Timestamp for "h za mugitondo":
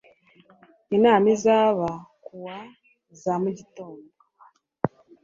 2.67-4.09